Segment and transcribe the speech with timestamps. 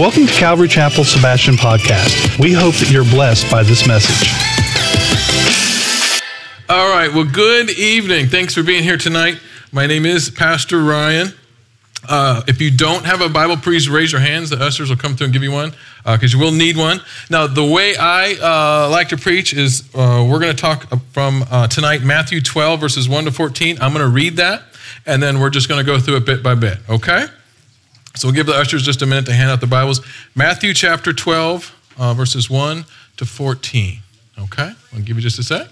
[0.00, 2.38] Welcome to Calvary Chapel Sebastian Podcast.
[2.38, 4.30] We hope that you're blessed by this message.
[6.70, 7.12] All right.
[7.12, 8.28] Well, good evening.
[8.28, 9.38] Thanks for being here tonight.
[9.72, 11.34] My name is Pastor Ryan.
[12.08, 14.48] Uh, if you don't have a Bible, please raise your hands.
[14.48, 15.72] The ushers will come through and give you one
[16.06, 17.02] because uh, you will need one.
[17.28, 21.44] Now, the way I uh, like to preach is uh, we're going to talk from
[21.50, 23.76] uh, tonight Matthew 12, verses 1 to 14.
[23.82, 24.62] I'm going to read that,
[25.04, 27.26] and then we're just going to go through it bit by bit, okay?
[28.16, 30.00] So we'll give the ushers just a minute to hand out the Bibles.
[30.34, 32.84] Matthew chapter 12, uh, verses 1
[33.16, 34.00] to 14,
[34.40, 34.72] okay?
[34.92, 35.68] I'll give you just a sec.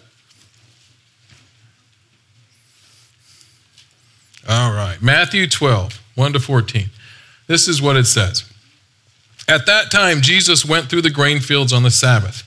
[4.48, 6.00] All right, Matthew 12.
[6.18, 6.90] 1 to 14.
[7.46, 8.44] This is what it says.
[9.46, 12.42] At that time, Jesus went through the grain fields on the Sabbath.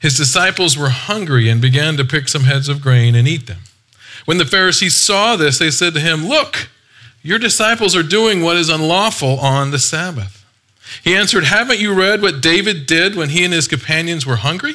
[0.00, 3.60] His disciples were hungry and began to pick some heads of grain and eat them.
[4.24, 6.68] When the Pharisees saw this, they said to him, Look,
[7.22, 10.44] your disciples are doing what is unlawful on the Sabbath.
[11.02, 14.74] He answered, Haven't you read what David did when he and his companions were hungry?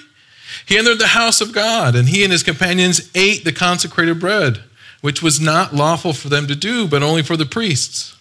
[0.65, 4.61] He entered the house of God, and he and his companions ate the consecrated bread,
[5.01, 8.15] which was not lawful for them to do, but only for the priests.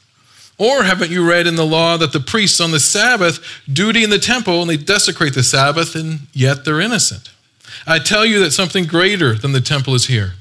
[0.58, 4.10] Or haven't you read in the law that the priests on the Sabbath duty in
[4.10, 7.30] the temple and they desecrate the Sabbath and yet they're innocent?
[7.86, 10.32] I tell you that something greater than the temple is here.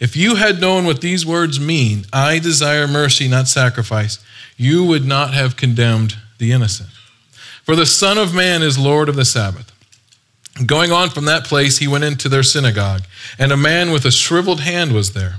[0.00, 4.18] If you had known what these words mean, I desire mercy, not sacrifice,
[4.56, 6.88] you would not have condemned the innocent.
[7.64, 9.70] For the Son of Man is Lord of the Sabbath.
[10.66, 13.02] Going on from that place, he went into their synagogue,
[13.38, 15.36] and a man with a shriveled hand was there.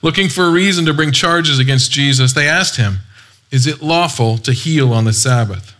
[0.00, 3.00] Looking for a reason to bring charges against Jesus, they asked him,
[3.52, 5.76] is it lawful to heal on the Sabbath?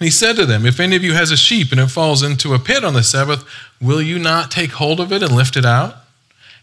[0.00, 2.22] And he said to them, If any of you has a sheep and it falls
[2.22, 3.44] into a pit on the Sabbath,
[3.80, 5.96] will you not take hold of it and lift it out?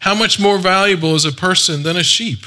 [0.05, 2.45] How much more valuable is a person than a sheep?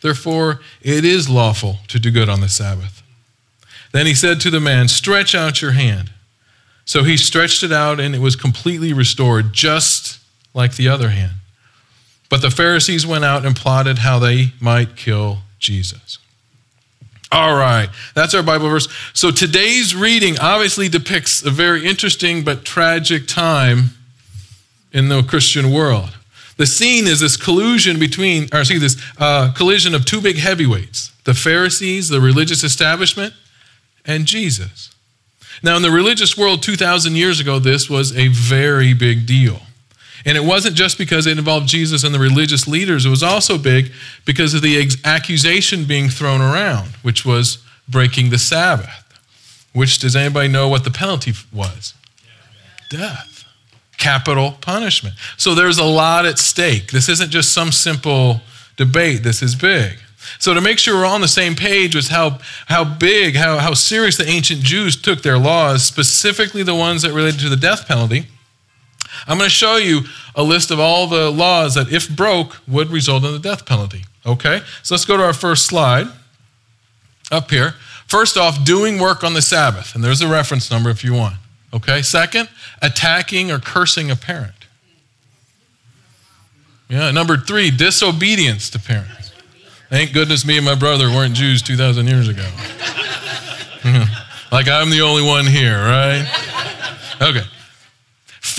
[0.00, 3.04] Therefore, it is lawful to do good on the Sabbath.
[3.92, 6.10] Then he said to the man, Stretch out your hand.
[6.84, 10.18] So he stretched it out, and it was completely restored, just
[10.52, 11.34] like the other hand.
[12.28, 16.18] But the Pharisees went out and plotted how they might kill Jesus.
[17.30, 18.88] All right, that's our Bible verse.
[19.12, 23.90] So today's reading obviously depicts a very interesting but tragic time
[24.92, 26.16] in the Christian world.
[26.60, 31.10] The scene is this collusion between, or see, this uh, collision of two big heavyweights
[31.24, 33.32] the Pharisees, the religious establishment,
[34.04, 34.94] and Jesus.
[35.62, 39.62] Now, in the religious world 2,000 years ago, this was a very big deal.
[40.26, 43.56] And it wasn't just because it involved Jesus and the religious leaders, it was also
[43.56, 43.90] big
[44.26, 49.18] because of the accusation being thrown around, which was breaking the Sabbath.
[49.72, 51.94] Which does anybody know what the penalty was?
[52.90, 53.29] Death.
[54.00, 55.14] Capital punishment.
[55.36, 56.90] So there's a lot at stake.
[56.90, 58.40] This isn't just some simple
[58.76, 59.98] debate, this is big.
[60.38, 63.74] So to make sure we're on the same page was how, how big, how, how
[63.74, 67.86] serious the ancient Jews took their laws, specifically the ones that related to the death
[67.86, 68.26] penalty
[69.26, 70.02] I'm going to show you
[70.34, 74.04] a list of all the laws that, if broke, would result in the death penalty.
[74.24, 74.60] Okay?
[74.82, 76.06] So let's go to our first slide
[77.30, 77.74] up here.
[78.06, 79.94] First off, doing work on the Sabbath.
[79.94, 81.36] And there's a reference number if you want.
[81.72, 82.02] Okay?
[82.02, 82.48] Second,
[82.82, 84.54] attacking or cursing a parent.
[86.88, 89.32] Yeah, number three, disobedience to parents.
[89.88, 92.42] Thank goodness me and my brother weren't Jews 2,000 years ago.
[94.52, 96.26] like I'm the only one here, right?
[97.20, 97.42] Okay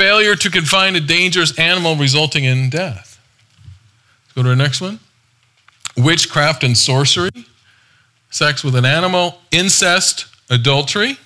[0.02, 3.20] failure to confine a dangerous animal resulting in death.
[4.24, 5.00] Let's go to our next one.
[5.96, 7.30] Witchcraft and sorcery,
[8.32, 11.20] sex with an animal, incest, adultery.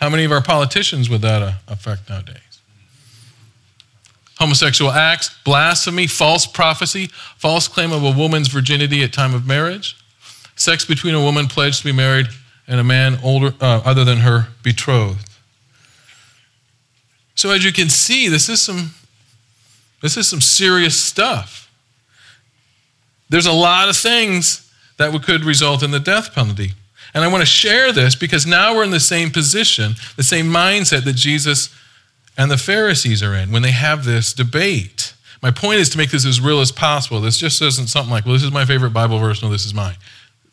[0.00, 2.36] How many of our politicians would that uh, affect nowadays?
[4.38, 7.06] Homosexual acts, blasphemy, false prophecy,
[7.38, 9.96] false claim of a woman's virginity at time of marriage,
[10.56, 12.26] sex between a woman pledged to be married
[12.68, 15.30] and a man older, uh, other than her betrothed.
[17.34, 18.90] So as you can see, this is some
[20.02, 21.70] this is some serious stuff.
[23.28, 26.72] There's a lot of things that could result in the death penalty.
[27.14, 30.46] And I want to share this because now we're in the same position, the same
[30.46, 31.74] mindset that Jesus
[32.36, 35.14] and the Pharisees are in when they have this debate.
[35.42, 37.20] My point is to make this as real as possible.
[37.20, 39.74] This just isn't something like, well, this is my favorite Bible verse, no, this is
[39.74, 39.96] mine.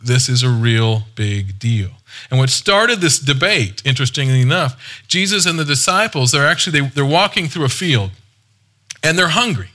[0.01, 1.89] This is a real big deal.
[2.30, 7.06] And what started this debate, interestingly enough, Jesus and the disciples, they're actually they, they're
[7.06, 8.12] walking through a field
[9.01, 9.69] and they're hungry.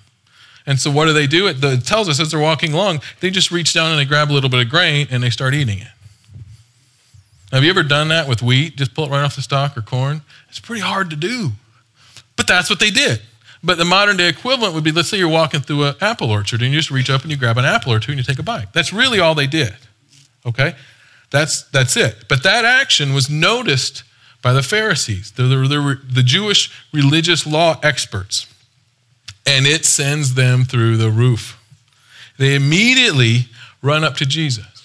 [0.67, 1.47] And so what do they do?
[1.47, 4.31] It, it tells us as they're walking along, they just reach down and they grab
[4.31, 5.89] a little bit of grain and they start eating it.
[7.53, 8.77] Have you ever done that with wheat?
[8.77, 10.23] Just pull it right off the stalk or corn?
[10.49, 11.53] It's pretty hard to do.
[12.37, 13.21] But that's what they did.
[13.65, 16.63] But the modern day equivalent would be let's say you're walking through an apple orchard
[16.63, 18.39] and you just reach up and you grab an apple or two and you take
[18.39, 18.73] a bite.
[18.73, 19.75] That's really all they did.
[20.47, 20.75] Okay?
[21.31, 22.25] That's, that's it.
[22.29, 24.05] But that action was noticed
[24.43, 28.47] by the Pharisees, the, the, the Jewish religious law experts,
[29.45, 31.59] and it sends them through the roof.
[32.39, 33.47] They immediately
[33.83, 34.78] run up to Jesus.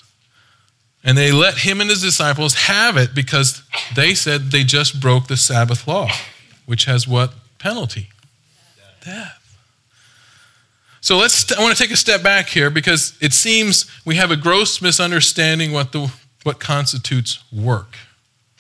[1.04, 3.62] And they let him and his disciples have it because
[3.96, 6.10] they said they just broke the Sabbath law,
[6.66, 8.10] which has what penalty?
[9.04, 9.40] Death.
[11.02, 14.32] So let's I want to take a step back here because it seems we have
[14.32, 16.10] a gross misunderstanding what the
[16.44, 17.98] what constitutes work.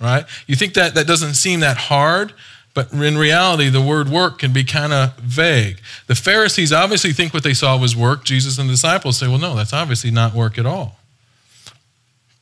[0.01, 0.25] Right?
[0.45, 2.33] You think that that doesn't seem that hard,
[2.73, 5.79] but in reality, the word work can be kind of vague.
[6.07, 8.25] The Pharisees obviously think what they saw was work.
[8.25, 10.97] Jesus and the disciples say, well, no, that's obviously not work at all.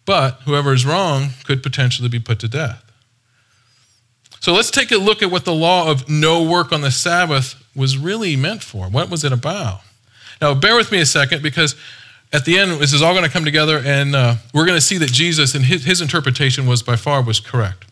[0.05, 2.83] But whoever is wrong could potentially be put to death.
[4.39, 7.55] So let's take a look at what the law of no work on the Sabbath
[7.75, 8.87] was really meant for.
[8.87, 9.81] What was it about?
[10.41, 11.75] Now, bear with me a second because
[12.33, 14.85] at the end, this is all going to come together, and uh, we're going to
[14.85, 17.85] see that Jesus and his, his interpretation was by far was correct.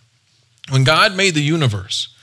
[0.69, 2.15] When God made the universe,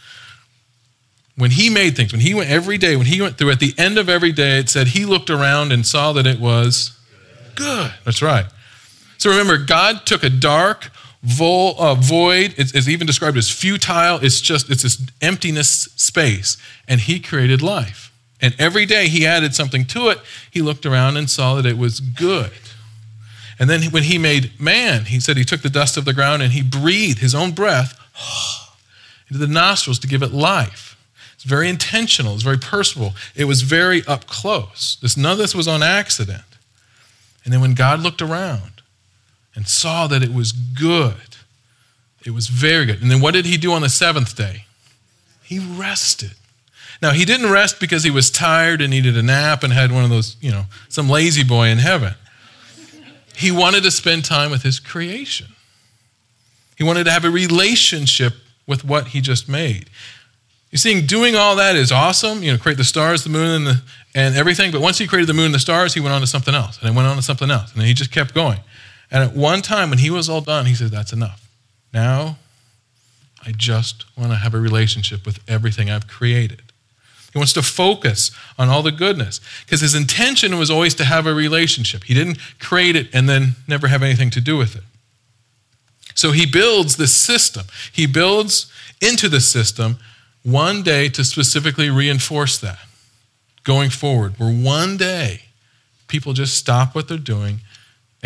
[1.36, 3.74] when he made things, when he went every day, when he went through, at the
[3.76, 6.98] end of every day, it said he looked around and saw that it was
[7.54, 7.92] good.
[8.04, 8.46] That's right.
[9.18, 10.90] So remember, God took a dark,
[11.40, 17.00] uh, void, it's, it's even described as futile, it's just, it's this emptiness space, and
[17.00, 18.12] he created life.
[18.40, 20.18] And every day he added something to it.
[20.50, 22.52] He looked around and saw that it was good.
[23.58, 26.42] And then when he made man, he said he took the dust of the ground
[26.42, 27.98] and he breathed his own breath
[29.28, 30.96] into the nostrils to give it life.
[31.34, 33.14] It's very intentional, it's very personal.
[33.34, 34.98] It was very up close.
[35.00, 36.42] This, none of this was on accident.
[37.44, 38.75] And then when God looked around
[39.56, 41.36] and saw that it was good,
[42.24, 43.02] it was very good.
[43.02, 44.66] And then what did he do on the seventh day?
[45.42, 46.32] He rested.
[47.02, 50.04] Now, he didn't rest because he was tired and needed a nap and had one
[50.04, 52.14] of those, you know, some La-Z-Boy in heaven.
[53.36, 55.48] He wanted to spend time with his creation.
[56.76, 58.34] He wanted to have a relationship
[58.66, 59.90] with what he just made.
[60.70, 63.66] You see, doing all that is awesome, you know, create the stars, the moon, and,
[63.66, 63.82] the,
[64.14, 64.72] and everything.
[64.72, 66.78] But once he created the moon and the stars, he went on to something else.
[66.78, 67.72] And then went on to something else.
[67.74, 68.58] And he just kept going.
[69.10, 71.48] And at one time, when he was all done, he said, That's enough.
[71.92, 72.38] Now,
[73.44, 76.62] I just want to have a relationship with everything I've created.
[77.32, 81.26] He wants to focus on all the goodness because his intention was always to have
[81.26, 82.04] a relationship.
[82.04, 84.82] He didn't create it and then never have anything to do with it.
[86.14, 87.66] So he builds this system.
[87.92, 88.72] He builds
[89.02, 89.98] into the system
[90.42, 92.78] one day to specifically reinforce that
[93.64, 95.42] going forward, where one day
[96.08, 97.60] people just stop what they're doing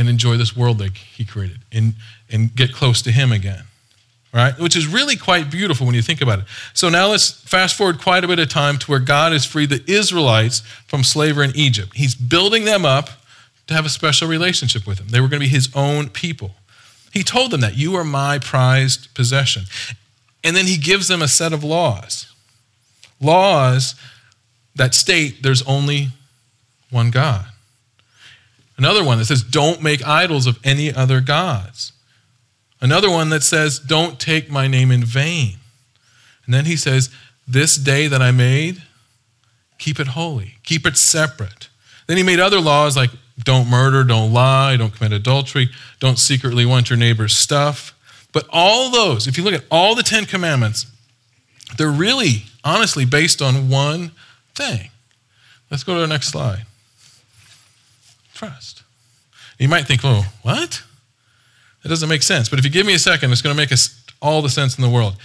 [0.00, 1.92] and enjoy this world that he created and,
[2.32, 3.64] and get close to him again
[4.32, 4.56] right?
[4.60, 6.44] Which is really quite beautiful when you think about it.
[6.72, 9.70] So now let's fast forward quite a bit of time to where God has freed
[9.70, 11.96] the Israelites from slavery in Egypt.
[11.96, 13.10] He's building them up
[13.66, 15.08] to have a special relationship with him.
[15.08, 16.52] They were going to be his own people.
[17.12, 19.64] He told them that you are my prized possession.
[20.44, 22.32] And then he gives them a set of laws.
[23.20, 23.96] Laws
[24.76, 26.08] that state there's only
[26.90, 27.46] one God.
[28.80, 31.92] Another one that says, don't make idols of any other gods.
[32.80, 35.56] Another one that says, Don't take my name in vain.
[36.46, 37.10] And then he says,
[37.46, 38.82] This day that I made,
[39.78, 41.68] keep it holy, keep it separate.
[42.06, 43.10] Then he made other laws like
[43.42, 47.94] don't murder, don't lie, don't commit adultery, don't secretly want your neighbor's stuff.
[48.32, 50.86] But all those, if you look at all the Ten Commandments,
[51.76, 54.12] they're really, honestly, based on one
[54.54, 54.90] thing.
[55.70, 56.64] Let's go to the next slide.
[58.40, 58.84] Trust.
[59.58, 60.82] You might think, oh, what?
[61.82, 62.48] That doesn't make sense.
[62.48, 64.78] But if you give me a second, it's going to make us all the sense
[64.78, 65.16] in the world,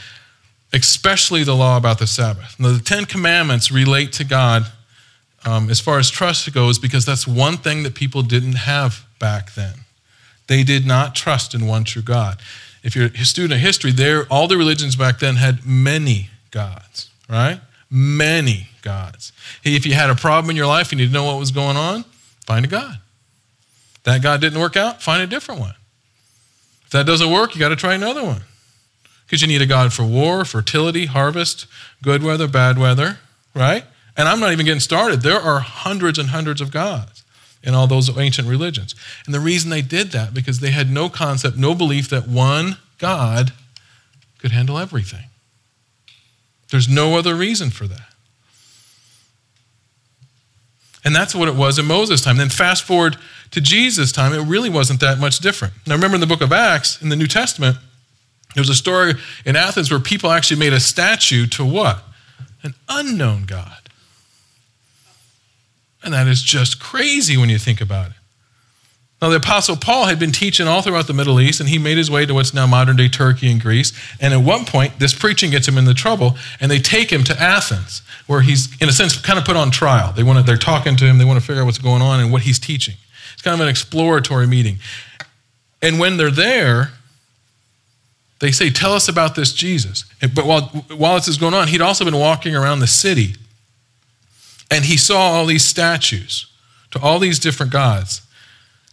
[0.73, 2.59] especially the law about the Sabbath.
[2.59, 4.65] Now, the Ten Commandments relate to God
[5.45, 9.53] um, as far as trust goes because that's one thing that people didn't have back
[9.53, 9.75] then.
[10.47, 12.41] They did not trust in one true God.
[12.83, 17.09] If you're a student of history, there all the religions back then had many gods,
[17.29, 17.61] right?
[17.89, 19.31] Many gods.
[19.63, 21.77] If you had a problem in your life, and you to know what was going
[21.77, 22.03] on,
[22.45, 22.99] find a God.
[24.05, 25.75] That God didn't work out, find a different one.
[26.85, 28.41] If that doesn't work, you got to try another one.
[29.25, 31.65] Because you need a God for war, fertility, harvest,
[32.03, 33.19] good weather, bad weather,
[33.53, 33.83] right?
[34.15, 35.21] And I'm not even getting started.
[35.21, 37.23] There are hundreds and hundreds of gods
[37.63, 38.93] in all those ancient religions.
[39.25, 42.77] And the reason they did that, because they had no concept, no belief that one
[42.99, 43.53] God
[44.37, 45.25] could handle everything.
[46.69, 48.13] There's no other reason for that.
[51.05, 52.37] And that's what it was in Moses' time.
[52.37, 53.15] Then fast forward
[53.51, 55.75] to Jesus' time, it really wasn't that much different.
[55.85, 57.77] Now, remember in the book of Acts, in the New Testament,
[58.55, 59.13] there's a story
[59.45, 62.03] in Athens where people actually made a statue to what?
[62.63, 63.77] An unknown God.
[66.03, 68.17] And that is just crazy when you think about it.
[69.21, 71.97] Now, the Apostle Paul had been teaching all throughout the Middle East, and he made
[71.97, 73.93] his way to what's now modern day Turkey and Greece.
[74.19, 77.41] And at one point, this preaching gets him into trouble, and they take him to
[77.41, 80.11] Athens, where he's, in a sense, kind of put on trial.
[80.11, 82.19] They want to, they're talking to him, they want to figure out what's going on
[82.19, 82.95] and what he's teaching.
[83.33, 84.79] It's kind of an exploratory meeting.
[85.81, 86.91] And when they're there,
[88.39, 90.03] they say, Tell us about this Jesus.
[90.21, 93.35] But while, while this is going on, he'd also been walking around the city,
[94.69, 96.47] and he saw all these statues
[96.91, 98.21] to all these different gods.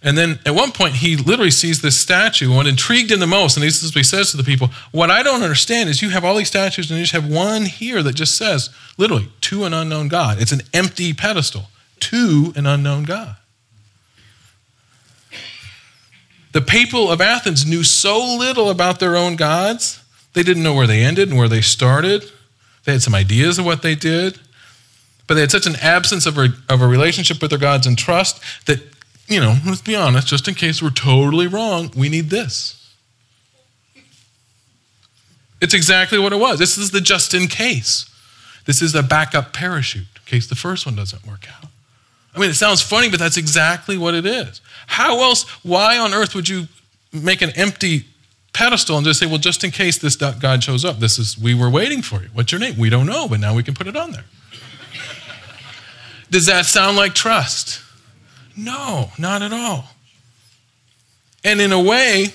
[0.04, 2.52] And then at one point, he literally sees this statue.
[2.52, 5.11] What intrigued him the most, and this is what he says to the people What
[5.11, 8.02] I don't understand is you have all these statues, and you just have one here
[8.02, 10.40] that just says, literally, to an unknown God.
[10.40, 11.68] It's an empty pedestal,
[12.00, 13.37] to an unknown God.
[16.50, 20.02] The people of Athens knew so little about their own gods,
[20.35, 22.25] they didn't know where they ended and where they started.
[22.85, 24.40] They had some ideas of what they did,
[25.26, 27.97] but they had such an absence of a, of a relationship with their gods and
[27.97, 28.80] trust that
[29.29, 32.79] you know, let's be honest, just in case we're totally wrong, we need this.
[35.61, 36.59] It's exactly what it was.
[36.59, 38.11] This is the just in case.
[38.67, 41.69] This is a backup parachute in case the first one doesn't work out.
[42.35, 44.61] I mean, it sounds funny, but that's exactly what it is.
[44.87, 46.67] How else, why on earth would you
[47.12, 48.07] make an empty
[48.52, 51.55] pedestal and just say, well, just in case this God shows up, this is, we
[51.55, 52.29] were waiting for you.
[52.33, 52.76] What's your name?
[52.79, 54.25] We don't know, but now we can put it on there.
[56.31, 57.82] Does that sound like trust?
[58.56, 59.85] No, not at all.
[61.44, 62.26] And in a way,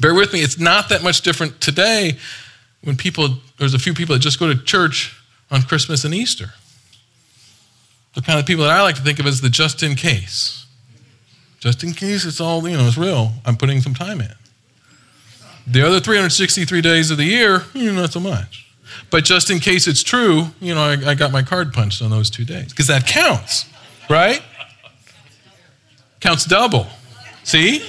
[0.00, 2.16] bear with me, it's not that much different today
[2.82, 5.20] when people, there's a few people that just go to church
[5.50, 6.50] on Christmas and Easter.
[8.14, 10.66] The kind of people that I like to think of as the just in case.
[11.60, 14.32] Just in case it's all, you know, it's real, I'm putting some time in.
[15.66, 18.66] The other 363 days of the year, know, not so much.
[19.10, 22.10] But just in case it's true, you know, I, I got my card punched on
[22.10, 23.66] those two days because that counts,
[24.08, 24.42] right?
[26.20, 26.86] Counts double.
[27.44, 27.82] See?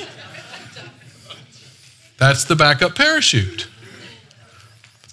[2.17, 3.67] That's the backup parachute.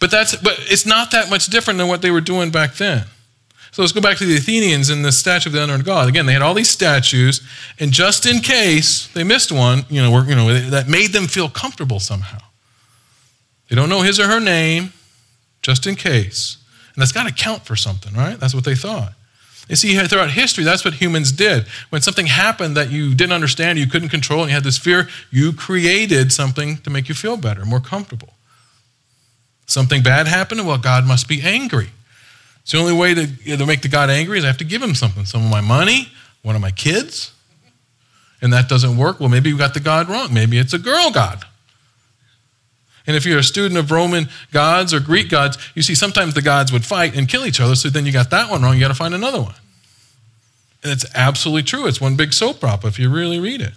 [0.01, 3.07] But that's but it's not that much different than what they were doing back then.
[3.71, 6.09] So let's go back to the Athenians and the statue of the unknown god.
[6.09, 7.43] Again, they had all these statues,
[7.79, 11.49] and just in case they missed one, you know, you know, that made them feel
[11.49, 12.39] comfortable somehow.
[13.69, 14.93] They don't know his or her name,
[15.61, 16.57] just in case.
[16.95, 18.41] And that's got to count for something, right?
[18.41, 19.13] That's what they thought.
[19.69, 21.67] You see, throughout history, that's what humans did.
[21.91, 25.09] When something happened that you didn't understand, you couldn't control, and you had this fear,
[25.31, 28.35] you created something to make you feel better, more comfortable.
[29.67, 31.91] Something bad happened, well, God must be angry.
[32.63, 34.83] It's the only way to, to make the God angry is I have to give
[34.83, 35.25] him something.
[35.25, 36.09] Some of my money,
[36.43, 37.33] one of my kids.
[38.41, 39.19] And that doesn't work.
[39.19, 40.33] Well, maybe you got the God wrong.
[40.33, 41.45] Maybe it's a girl God.
[43.07, 46.43] And if you're a student of Roman gods or Greek gods, you see sometimes the
[46.43, 47.77] gods would fight and kill each other.
[47.77, 48.75] So then you got that one wrong.
[48.75, 49.55] You got to find another one.
[50.83, 51.87] And it's absolutely true.
[51.87, 53.73] It's one big soap opera if you really read it.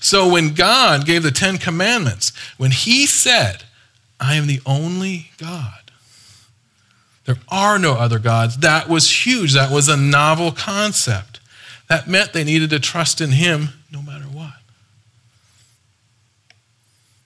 [0.00, 3.64] So when God gave the Ten Commandments, when He said,
[4.18, 5.90] I am the only God,
[7.24, 9.52] there are no other gods, that was huge.
[9.52, 11.40] That was a novel concept.
[11.88, 14.54] That meant they needed to trust in Him no matter what.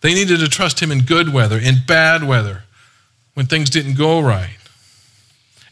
[0.07, 2.63] They needed to trust him in good weather, in bad weather,
[3.35, 4.57] when things didn't go right.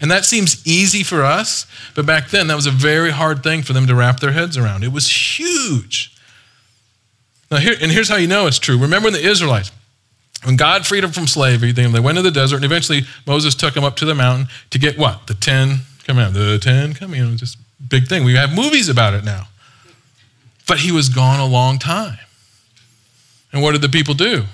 [0.01, 3.63] And that seems easy for us, but back then that was a very hard thing
[3.63, 4.83] for them to wrap their heads around.
[4.83, 6.17] It was huge.
[7.49, 8.77] Now, here, and here's how you know it's true.
[8.77, 9.71] Remember the Israelites.
[10.43, 13.75] When God freed them from slavery, they went to the desert, and eventually Moses took
[13.75, 15.29] them up to the mountain to get what?
[15.29, 16.41] The Ten Commandments.
[16.41, 17.39] The Ten Commandments.
[17.39, 18.25] Just big thing.
[18.25, 19.47] We have movies about it now.
[20.67, 22.19] But he was gone a long time.
[23.55, 24.45] And what did the people do?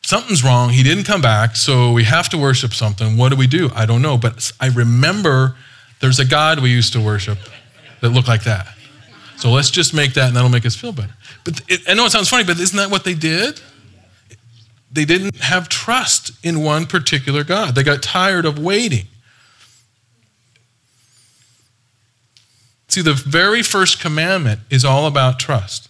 [0.00, 0.70] Something's wrong.
[0.70, 3.16] He didn't come back, so we have to worship something.
[3.16, 3.68] What do we do?
[3.74, 4.16] I don't know.
[4.16, 5.56] But I remember
[6.00, 7.38] there's a God we used to worship
[8.00, 8.68] that looked like that.
[9.36, 11.14] So let's just make that and that'll make us feel better.
[11.44, 13.60] But it, I know it sounds funny, but isn't that what they did?
[14.92, 17.74] They didn't have trust in one particular God.
[17.74, 19.08] They got tired of waiting.
[22.98, 25.88] See, the very first commandment is all about trust.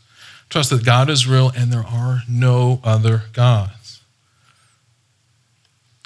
[0.51, 4.03] Trust that God is real and there are no other gods.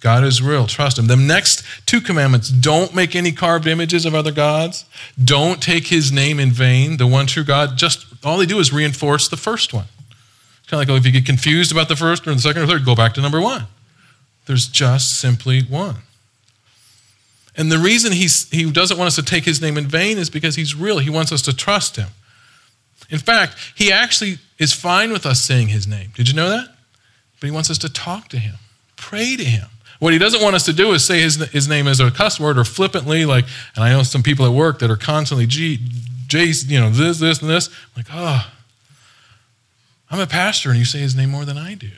[0.00, 0.68] God is real.
[0.68, 1.08] Trust Him.
[1.08, 4.84] The next two commandments don't make any carved images of other gods.
[5.24, 6.98] Don't take His name in vain.
[6.98, 9.86] The one true God, just all they do is reinforce the first one.
[10.68, 12.66] Kind of like oh, if you get confused about the first or the second or
[12.68, 13.66] third, go back to number one.
[14.46, 15.96] There's just simply one.
[17.56, 20.30] And the reason he's, he doesn't want us to take his name in vain is
[20.30, 20.98] because he's real.
[20.98, 22.08] He wants us to trust him.
[23.10, 26.12] In fact, he actually is fine with us saying his name.
[26.14, 26.68] Did you know that?
[27.40, 28.54] But he wants us to talk to him,
[28.96, 29.68] pray to him.
[29.98, 32.40] What he doesn't want us to do is say his, his name as a cuss
[32.40, 33.44] word or flippantly, like,
[33.76, 35.78] and I know some people at work that are constantly, G,
[36.26, 37.68] Jay's, you know, this, this, and this.
[37.68, 38.50] I'm like, oh,
[40.10, 41.90] I'm a pastor and you say his name more than I do.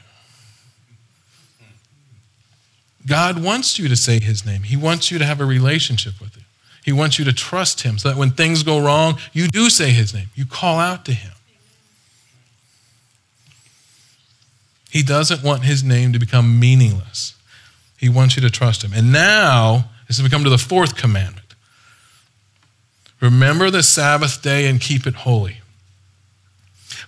[3.06, 4.62] God wants you to say his name.
[4.62, 6.44] He wants you to have a relationship with him.
[6.84, 9.90] He wants you to trust him so that when things go wrong, you do say
[9.90, 10.28] his name.
[10.34, 11.32] You call out to him.
[14.90, 17.34] He doesn't want his name to become meaningless.
[17.98, 18.92] He wants you to trust him.
[18.94, 21.54] And now, this has come to the fourth commandment.
[23.20, 25.58] Remember the Sabbath day and keep it holy.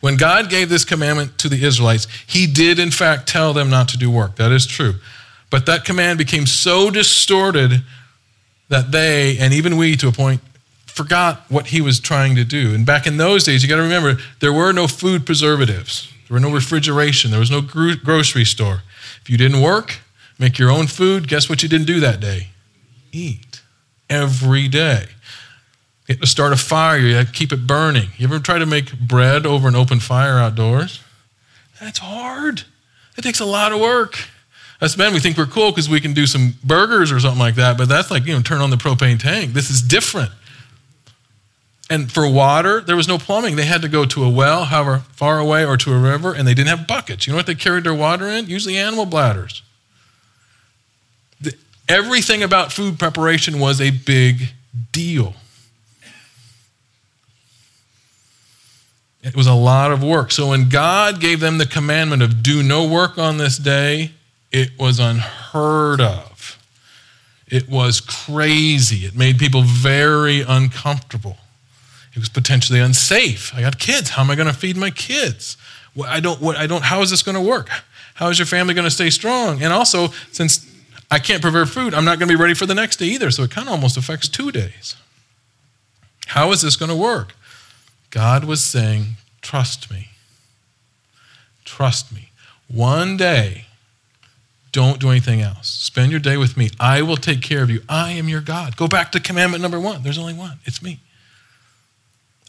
[0.00, 3.88] When God gave this commandment to the Israelites, he did in fact tell them not
[3.88, 4.36] to do work.
[4.36, 4.94] That is true.
[5.50, 7.82] But that command became so distorted
[8.68, 10.40] that they, and even we to a point,
[10.86, 12.74] forgot what he was trying to do.
[12.74, 16.12] And back in those days, you got to remember, there were no food preservatives.
[16.28, 17.30] There were no refrigeration.
[17.30, 18.82] There was no grocery store.
[19.20, 19.98] If you didn't work,
[20.38, 22.48] make your own food, guess what you didn't do that day?
[23.12, 23.62] Eat.
[24.10, 25.06] Every day.
[26.06, 28.10] You had to start a fire, you had to keep it burning.
[28.16, 31.00] You ever try to make bread over an open fire outdoors?
[31.80, 32.62] That's hard.
[33.16, 34.18] It takes a lot of work.
[34.80, 37.54] Us men, we think we're cool because we can do some burgers or something like
[37.54, 39.52] that, but that's like, you know, turn on the propane tank.
[39.52, 40.30] This is different.
[41.88, 43.56] And for water, there was no plumbing.
[43.56, 46.46] They had to go to a well, however far away, or to a river, and
[46.46, 47.26] they didn't have buckets.
[47.26, 48.48] You know what they carried their water in?
[48.48, 49.62] Usually animal bladders.
[51.40, 51.54] The,
[51.88, 54.48] everything about food preparation was a big
[54.90, 55.34] deal.
[59.22, 60.32] It was a lot of work.
[60.32, 64.12] So when God gave them the commandment of do no work on this day,
[64.52, 66.58] it was unheard of.
[67.48, 69.06] It was crazy.
[69.06, 71.36] It made people very uncomfortable.
[72.12, 73.54] It was potentially unsafe.
[73.54, 74.10] I got kids.
[74.10, 75.56] How am I going to feed my kids?
[76.04, 77.68] I don't, what, I don't, how is this going to work?
[78.14, 79.62] How is your family going to stay strong?
[79.62, 80.66] And also, since
[81.10, 83.30] I can't prepare food, I'm not going to be ready for the next day either.
[83.30, 84.96] So it kind of almost affects two days.
[86.28, 87.34] How is this going to work?
[88.10, 90.08] God was saying, Trust me.
[91.64, 92.30] Trust me.
[92.68, 93.66] One day,
[94.76, 95.68] don't do anything else.
[95.68, 96.68] Spend your day with me.
[96.78, 97.80] I will take care of you.
[97.88, 98.76] I am your God.
[98.76, 100.02] Go back to commandment number one.
[100.02, 101.00] There's only one it's me.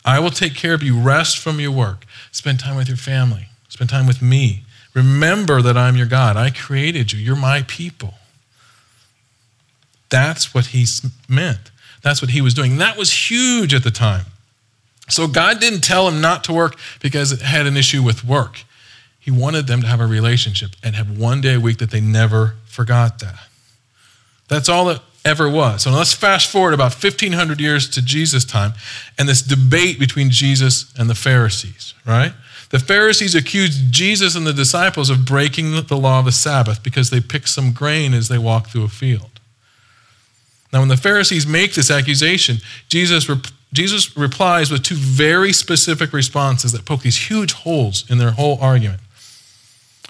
[0.04, 1.00] I will take care of you.
[1.00, 2.06] Rest from your work.
[2.34, 3.48] Spend time with your family.
[3.70, 4.66] Spend time with me.
[4.94, 6.36] Remember that I'm your God.
[6.36, 7.20] I created you.
[7.20, 8.16] You're my people.
[10.10, 10.86] That's what he
[11.30, 11.72] meant.
[12.02, 12.74] That's what he was doing.
[12.74, 14.26] And that was huge at the time.
[15.08, 18.66] So God didn't tell him not to work because it had an issue with work.
[19.28, 22.00] He wanted them to have a relationship and have one day a week that they
[22.00, 23.50] never forgot that.
[24.48, 25.84] That's all it ever was.
[25.84, 28.72] So let's fast forward about 1500 years to Jesus' time
[29.20, 32.32] and this debate between Jesus and the Pharisees, right?
[32.70, 37.10] The Pharisees accused Jesus and the disciples of breaking the law of the Sabbath because
[37.10, 39.42] they picked some grain as they walked through a field.
[40.72, 43.30] Now, when the Pharisees make this accusation, Jesus,
[43.74, 48.58] Jesus replies with two very specific responses that poke these huge holes in their whole
[48.62, 49.02] argument.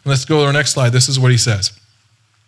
[0.07, 0.91] Let's go to our next slide.
[0.91, 1.77] This is what he says.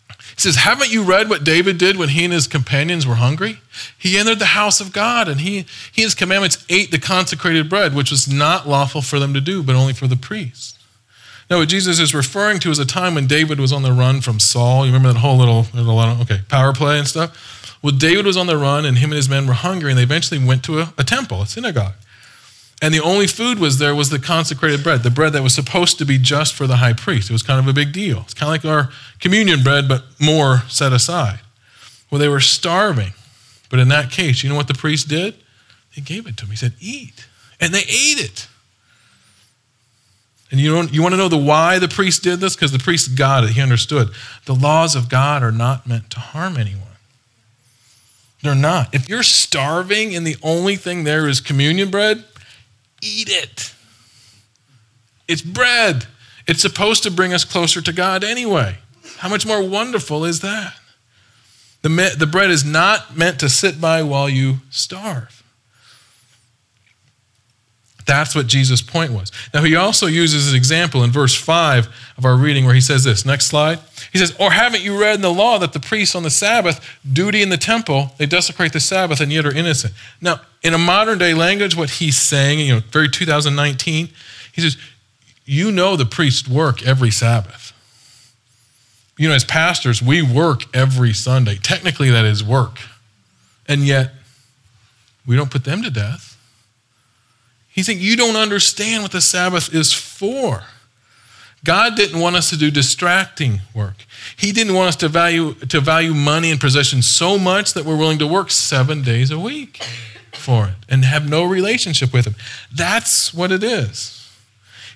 [0.08, 3.60] He says, Haven't you read what David did when he and his companions were hungry?
[3.98, 7.69] He entered the house of God and he, he and his commandments ate the consecrated
[7.69, 10.80] bread, which was not lawful for them to do, but only for the priests.
[11.50, 14.22] Now, what Jesus is referring to is a time when David was on the run
[14.22, 14.86] from Saul.
[14.86, 17.78] You remember that whole little, little okay, power play and stuff?
[17.82, 20.04] Well, David was on the run and him and his men were hungry and they
[20.04, 21.93] eventually went to a, a temple, a synagogue.
[22.82, 25.98] And the only food was there was the consecrated bread, the bread that was supposed
[25.98, 27.30] to be just for the high priest.
[27.30, 28.22] It was kind of a big deal.
[28.22, 28.89] It's kind of like our
[29.20, 31.39] communion bread, but more set aside.
[32.10, 33.13] Well, they were starving.
[33.70, 35.36] But in that case, you know what the priest did?
[35.92, 36.52] He gave it to them.
[36.52, 37.28] He said, Eat.
[37.60, 38.48] And they ate it.
[40.52, 42.56] And you, you want to know the why the priest did this?
[42.56, 43.52] Because the priest got it.
[43.52, 44.10] He understood.
[44.46, 46.84] The laws of God are not meant to harm anyone.
[48.42, 48.96] They're not.
[48.96, 52.24] If you're starving and the only thing there is communion bread,
[53.01, 53.73] eat it.
[55.27, 56.07] It's bread.
[56.47, 58.77] It's supposed to bring us closer to God anyway.
[59.17, 60.73] How much more wonderful is that?
[61.81, 65.38] The, the bread is not meant to sit by while you starve.
[68.10, 69.32] That's what Jesus' point was.
[69.54, 73.04] Now, he also uses an example in verse 5 of our reading where he says
[73.04, 73.24] this.
[73.24, 73.78] Next slide.
[74.12, 76.84] He says, Or haven't you read in the law that the priests on the Sabbath,
[77.13, 79.93] duty in the temple, they desecrate the Sabbath and yet are innocent?
[80.22, 84.10] Now, in a modern day language, what he's saying, you know, very 2019,
[84.54, 84.76] he says,
[85.45, 87.74] You know the priests work every Sabbath.
[89.19, 91.58] You know, as pastors, we work every Sunday.
[91.62, 92.80] Technically, that is work.
[93.67, 94.13] And yet,
[95.28, 96.29] we don't put them to death.
[97.80, 100.63] He's saying, You don't understand what the Sabbath is for.
[101.63, 104.06] God didn't want us to do distracting work.
[104.36, 107.96] He didn't want us to value, to value money and possessions so much that we're
[107.96, 109.82] willing to work seven days a week.
[110.34, 112.36] for it and have no relationship with Him.
[112.70, 114.30] That's what it is.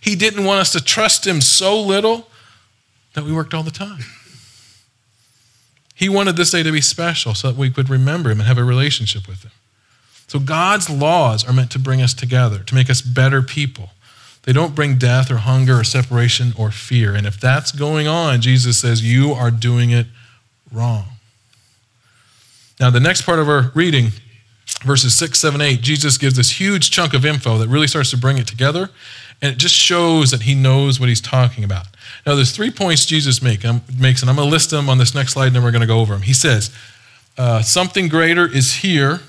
[0.01, 2.27] He didn't want us to trust Him so little
[3.13, 4.03] that we worked all the time.
[5.95, 8.57] He wanted this day to be special so that we could remember Him and have
[8.57, 9.51] a relationship with Him.
[10.33, 13.91] So God's laws are meant to bring us together, to make us better people.
[14.41, 17.13] They don't bring death or hunger or separation or fear.
[17.13, 20.07] And if that's going on, Jesus says, you are doing it
[20.71, 21.05] wrong.
[22.79, 24.07] Now, the next part of our reading,
[24.83, 28.17] verses 6, 7, 8, Jesus gives this huge chunk of info that really starts to
[28.17, 28.89] bring it together.
[29.39, 31.85] And it just shows that he knows what he's talking about.
[32.25, 34.97] Now, there's three points Jesus make, um, makes, and I'm going to list them on
[34.97, 36.23] this next slide, and then we're going to go over them.
[36.23, 36.75] He says,
[37.37, 39.21] uh, Something greater is here.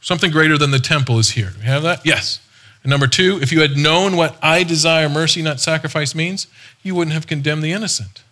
[0.00, 1.50] Something greater than the temple is here.
[1.50, 2.04] Do we have that?
[2.04, 2.40] Yes.
[2.82, 6.46] And number two, if you had known what I desire mercy, not sacrifice means,
[6.82, 8.22] you wouldn't have condemned the innocent.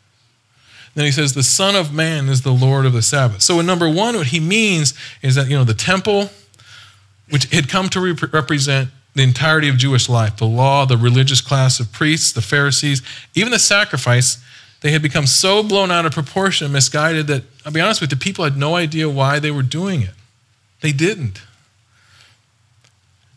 [0.94, 3.42] Then he says, the Son of Man is the Lord of the Sabbath.
[3.42, 6.30] So in number one, what he means is that, you know, the temple,
[7.28, 11.40] which had come to rep- represent the entirety of Jewish life, the law, the religious
[11.40, 13.02] class of priests, the Pharisees,
[13.34, 14.42] even the sacrifice,
[14.80, 18.10] they had become so blown out of proportion and misguided that, I'll be honest with
[18.10, 20.14] you, the people had no idea why they were doing it.
[20.80, 21.42] They didn't.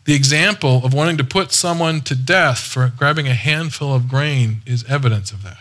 [0.04, 4.62] The example of wanting to put someone to death for grabbing a handful of grain
[4.66, 5.58] is evidence of that.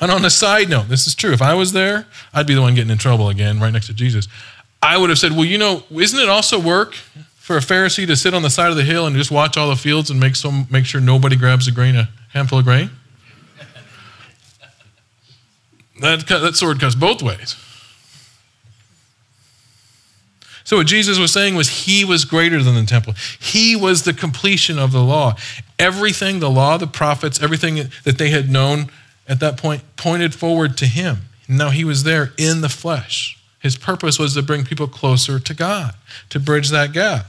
[0.00, 1.32] And on a side note, this is true.
[1.32, 3.94] If I was there, I'd be the one getting in trouble again, right next to
[3.94, 4.28] Jesus.
[4.82, 8.16] I would have said, Well, you know, isn't it also work for a Pharisee to
[8.16, 10.36] sit on the side of the hill and just watch all the fields and make,
[10.36, 12.88] some, make sure nobody grabs a grain, a handful of grain?
[16.00, 17.56] that, that sword cuts both ways.
[20.64, 23.14] So, what Jesus was saying was he was greater than the temple.
[23.38, 25.36] He was the completion of the law.
[25.78, 28.90] Everything, the law, the prophets, everything that they had known
[29.26, 31.22] at that point pointed forward to him.
[31.48, 33.38] Now he was there in the flesh.
[33.60, 35.94] His purpose was to bring people closer to God,
[36.30, 37.26] to bridge that gap.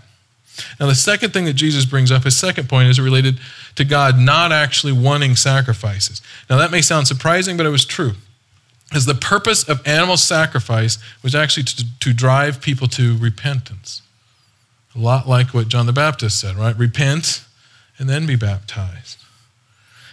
[0.80, 3.40] Now, the second thing that Jesus brings up, his second point, is related
[3.76, 6.22] to God not actually wanting sacrifices.
[6.50, 8.14] Now, that may sound surprising, but it was true
[8.94, 14.02] is the purpose of animal sacrifice was actually to, to drive people to repentance.
[14.96, 16.78] A lot like what John the Baptist said, right?
[16.78, 17.46] Repent
[17.98, 19.18] and then be baptized.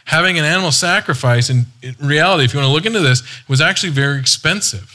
[0.04, 3.60] Having an animal sacrifice, in, in reality, if you want to look into this, was
[3.60, 4.94] actually very expensive.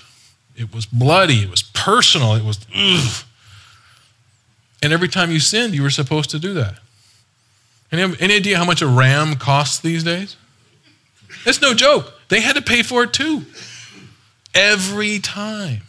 [0.55, 3.25] It was bloody, it was personal, it was, ugh.
[4.81, 6.79] And every time you sinned, you were supposed to do that.
[7.91, 10.35] Any, any idea how much a ram costs these days?
[11.45, 12.11] It's no joke.
[12.29, 13.45] They had to pay for it too.
[14.53, 15.81] Every time.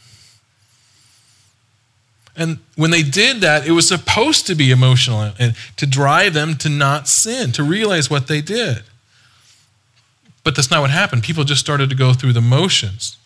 [2.36, 6.56] And when they did that, it was supposed to be emotional and to drive them
[6.56, 8.82] to not sin, to realize what they did.
[10.42, 11.22] But that's not what happened.
[11.22, 13.16] People just started to go through the motions.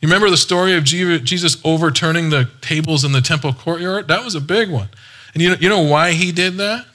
[0.00, 4.06] You remember the story of Jesus overturning the tables in the temple courtyard?
[4.06, 4.88] That was a big one.
[5.34, 6.86] And you know, you know why he did that?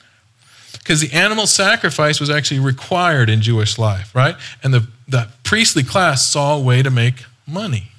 [0.72, 4.36] Because the animal sacrifice was actually required in Jewish life, right?
[4.64, 7.92] And the, the priestly class saw a way to make money.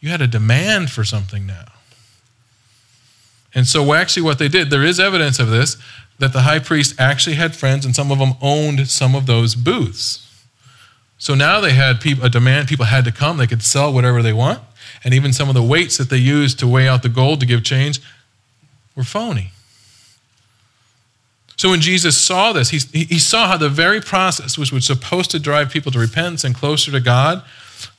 [0.00, 1.66] You had a demand for something now.
[3.54, 5.76] And so, actually, what they did, there is evidence of this,
[6.20, 9.54] that the high priest actually had friends, and some of them owned some of those
[9.54, 10.26] booths.
[11.18, 14.32] So now they had a demand, people had to come, they could sell whatever they
[14.32, 14.62] want.
[15.04, 17.46] And even some of the weights that they used to weigh out the gold to
[17.46, 18.00] give change
[18.96, 19.52] were phony.
[21.56, 25.30] So when Jesus saw this, he, he saw how the very process, which was supposed
[25.32, 27.44] to drive people to repentance and closer to God,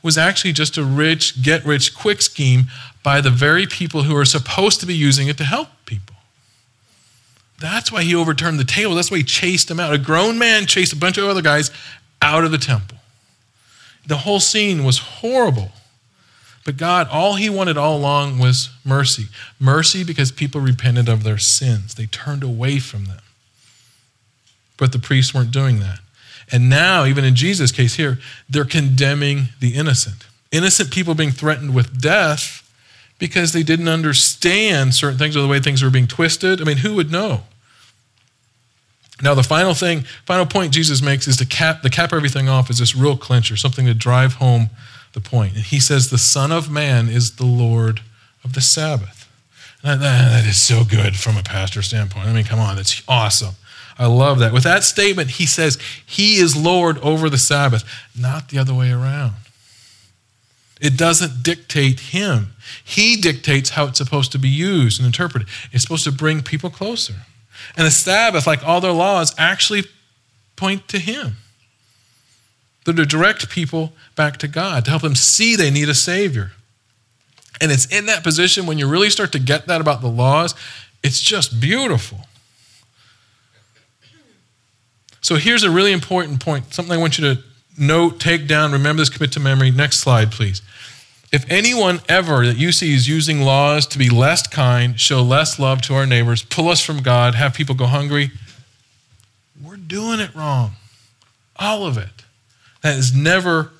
[0.01, 2.65] was actually just a rich, get rich quick scheme
[3.03, 6.15] by the very people who are supposed to be using it to help people.
[7.59, 8.95] That's why he overturned the table.
[8.95, 9.93] That's why he chased them out.
[9.93, 11.71] A grown man chased a bunch of other guys
[12.21, 12.97] out of the temple.
[14.05, 15.71] The whole scene was horrible.
[16.65, 19.27] But God, all He wanted all along was mercy.
[19.59, 23.19] Mercy because people repented of their sins, they turned away from them.
[24.77, 25.99] But the priests weren't doing that.
[26.51, 30.27] And now, even in Jesus' case here, they're condemning the innocent.
[30.51, 32.59] Innocent people being threatened with death
[33.17, 36.61] because they didn't understand certain things or the way things were being twisted.
[36.61, 37.43] I mean, who would know?
[39.21, 42.69] Now, the final thing, final point Jesus makes is to cap, to cap everything off
[42.69, 44.69] is this real clincher, something to drive home
[45.13, 45.53] the point.
[45.55, 48.01] And he says, The Son of Man is the Lord
[48.43, 49.29] of the Sabbath.
[49.83, 52.27] That, that is so good from a pastor standpoint.
[52.27, 53.55] I mean, come on, that's awesome.
[53.97, 54.53] I love that.
[54.53, 57.83] With that statement, he says, He is Lord over the Sabbath,
[58.17, 59.33] not the other way around.
[60.81, 62.53] It doesn't dictate Him,
[62.83, 65.47] He dictates how it's supposed to be used and interpreted.
[65.71, 67.13] It's supposed to bring people closer.
[67.77, 69.83] And the Sabbath, like all their laws, actually
[70.55, 71.37] point to Him.
[72.85, 76.51] They're to direct people back to God, to help them see they need a Savior.
[77.61, 80.53] And it's in that position when you really start to get that about the laws,
[81.01, 82.27] it's just beautiful.
[85.23, 87.43] So here's a really important point, something I want you to
[87.77, 89.71] note, take down, remember this, commit to memory.
[89.71, 90.61] Next slide, please.
[91.31, 95.57] If anyone ever that you see is using laws to be less kind, show less
[95.57, 98.31] love to our neighbors, pull us from God, have people go hungry,
[99.63, 100.73] we're doing it wrong.
[101.55, 102.09] All of it.
[102.81, 103.71] That is never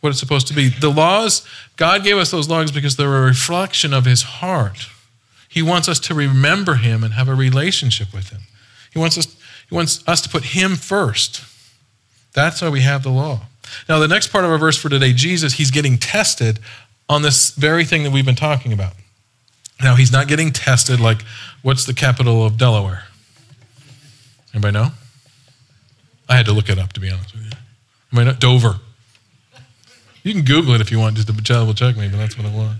[0.00, 0.68] what it's supposed to be.
[0.68, 4.88] The laws, God gave us those laws because they're a reflection of his heart.
[5.48, 8.40] He wants us to remember him and have a relationship with him.
[8.92, 9.36] He wants us,
[9.68, 11.42] he wants us to put him first.
[12.32, 13.40] That's why we have the law.
[13.88, 16.60] Now, the next part of our verse for today, Jesus, he's getting tested
[17.08, 18.92] on this very thing that we've been talking about.
[19.82, 21.22] Now, he's not getting tested like,
[21.62, 23.04] what's the capital of Delaware?
[24.54, 24.88] Anybody know?
[26.28, 27.50] I had to look it up, to be honest with you.
[28.12, 28.38] Anybody know?
[28.38, 28.80] Dover.
[30.22, 32.46] You can Google it if you want, just to double check me, but that's what
[32.46, 32.76] it was.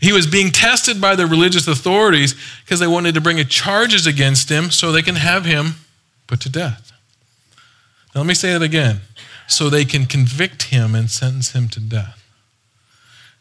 [0.00, 2.34] He was being tested by the religious authorities
[2.64, 5.74] because they wanted to bring charges against him so they can have him
[6.30, 6.92] put to death.
[8.14, 9.00] Now, let me say it again
[9.48, 12.24] so they can convict him and sentence him to death.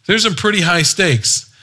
[0.07, 1.53] There's some pretty high stakes.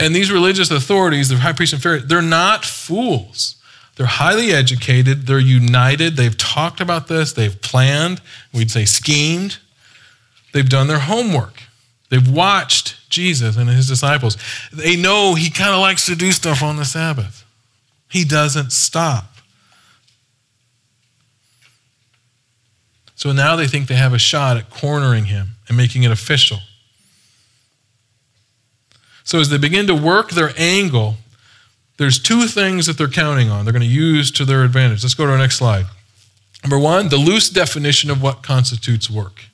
[0.00, 3.56] And these religious authorities, the high priest and Pharisees, they're not fools.
[3.96, 8.22] They're highly educated, they're united, they've talked about this, they've planned,
[8.54, 9.58] we'd say schemed,
[10.54, 11.64] they've done their homework.
[12.08, 14.38] They've watched Jesus and his disciples.
[14.72, 17.44] They know he kind of likes to do stuff on the Sabbath.
[18.08, 19.29] He doesn't stop.
[23.20, 26.60] So now they think they have a shot at cornering him and making it official.
[29.24, 31.16] So as they begin to work their angle,
[31.98, 33.66] there's two things that they're counting on.
[33.66, 35.02] They're going to use to their advantage.
[35.02, 35.84] Let's go to our next slide.
[36.64, 39.44] Number one, the loose definition of what constitutes work.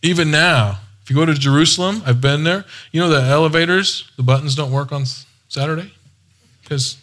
[0.00, 4.22] Even now, if you go to Jerusalem, I've been there, you know the elevators, the
[4.22, 5.04] buttons don't work on
[5.50, 5.92] Saturday?
[6.62, 6.96] Because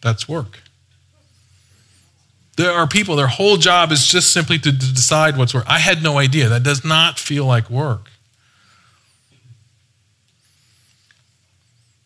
[0.00, 0.60] that's work.
[2.56, 5.64] There are people, their whole job is just simply to decide what's work.
[5.66, 6.48] I had no idea.
[6.48, 8.10] That does not feel like work.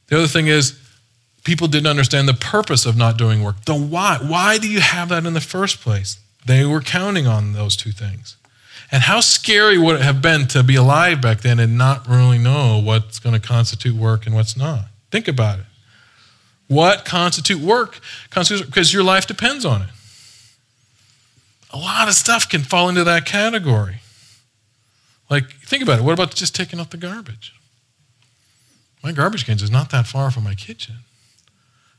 [0.08, 0.76] The other thing is,
[1.44, 3.64] people didn't understand the purpose of not doing work.
[3.64, 4.18] The why.
[4.20, 6.18] Why do you have that in the first place?
[6.44, 8.36] They were counting on those two things.
[8.90, 12.38] And how scary would it have been to be alive back then and not really
[12.38, 14.86] know what's going to constitute work and what's not?
[15.12, 15.66] Think about it.
[16.66, 18.00] What constitute work?
[18.28, 19.88] Because your life depends on it.
[21.72, 24.00] A lot of stuff can fall into that category.
[25.28, 26.02] Like, think about it.
[26.02, 27.54] What about just taking out the garbage?
[29.02, 30.96] My garbage can is not that far from my kitchen.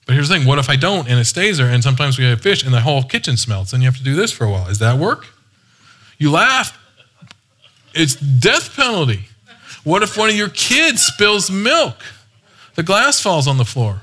[0.05, 2.25] But here's the thing what if I don't and it stays there and sometimes we
[2.25, 4.51] have fish and the whole kitchen smells and you have to do this for a
[4.51, 4.67] while?
[4.67, 5.27] Is that work?
[6.17, 6.77] You laugh.
[7.93, 9.25] It's death penalty.
[9.84, 11.95] What if one of your kids spills milk?
[12.75, 14.01] The glass falls on the floor.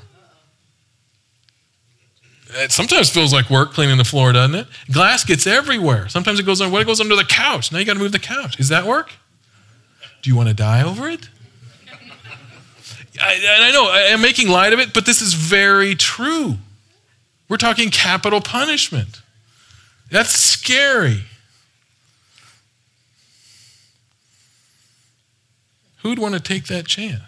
[2.59, 4.67] It sometimes feels like work cleaning the floor, doesn't it?
[4.91, 6.09] Glass gets everywhere.
[6.09, 6.73] Sometimes it goes on.
[6.73, 7.71] What it goes under the couch?
[7.71, 8.59] Now you got to move the couch.
[8.59, 9.13] Is that work?
[10.23, 11.29] Do you want to die over it?
[13.21, 16.57] I, I know I'm making light of it, but this is very true.
[17.49, 19.23] We're talking capital punishment.
[20.11, 21.25] That's scary.
[26.03, 27.28] Who'd want to take that chance?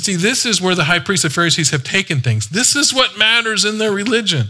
[0.00, 2.48] But see, this is where the high priests and Pharisees have taken things.
[2.48, 4.46] This is what matters in their religion.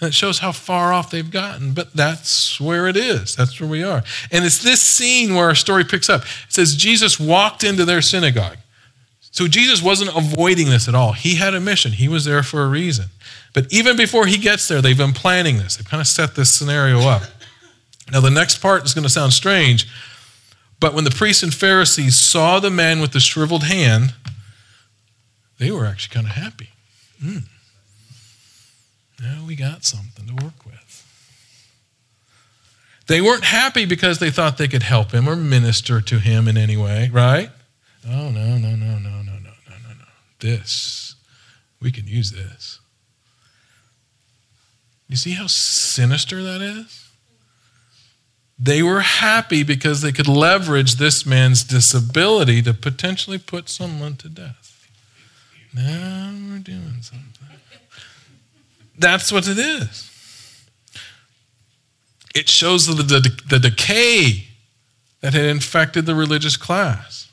[0.00, 3.36] And it shows how far off they've gotten, but that's where it is.
[3.36, 4.02] That's where we are.
[4.32, 6.22] And it's this scene where our story picks up.
[6.22, 8.56] It says Jesus walked into their synagogue.
[9.30, 11.12] So Jesus wasn't avoiding this at all.
[11.12, 13.06] He had a mission, he was there for a reason.
[13.54, 15.76] But even before he gets there, they've been planning this.
[15.76, 17.22] They've kind of set this scenario up.
[18.10, 19.86] Now, the next part is going to sound strange,
[20.80, 24.14] but when the priests and Pharisees saw the man with the shriveled hand,
[25.58, 26.70] they were actually kind of happy.
[27.22, 27.42] Mm.
[29.20, 31.06] Now we got something to work with.
[33.06, 36.56] They weren't happy because they thought they could help him or minister to him in
[36.56, 37.50] any way, right?
[38.08, 40.04] Oh, no, no, no, no, no, no, no, no, no.
[40.38, 41.16] This,
[41.82, 42.78] we can use this.
[45.08, 47.09] You see how sinister that is?
[48.62, 54.28] They were happy because they could leverage this man's disability to potentially put someone to
[54.28, 54.86] death.
[55.72, 57.26] Now we're doing something.
[58.98, 60.08] That's what it is.
[62.34, 64.48] It shows the, the, the decay
[65.22, 67.28] that had infected the religious class.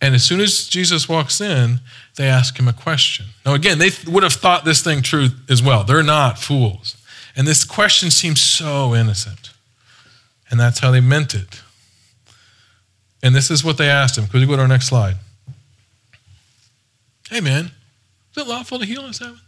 [0.00, 1.80] And as soon as Jesus walks in,
[2.16, 3.26] they ask him a question.
[3.44, 5.84] Now, again, they would have thought this thing true as well.
[5.84, 6.96] They're not fools.
[7.36, 9.50] And this question seems so innocent.
[10.50, 11.62] And that's how they meant it.
[13.22, 14.26] And this is what they asked him.
[14.26, 15.16] Could we go to our next slide?
[17.30, 17.70] Hey, man,
[18.36, 19.40] is it lawful to heal on Sabbath?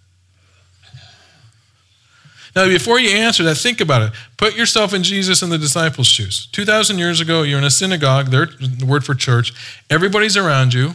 [2.56, 4.12] Now, before you answer that, think about it.
[4.36, 6.46] Put yourself in Jesus and the disciples' shoes.
[6.52, 9.52] 2,000 years ago, you're in a synagogue, the word for church.
[9.90, 10.94] Everybody's around you,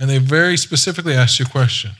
[0.00, 1.92] and they very specifically ask you a question.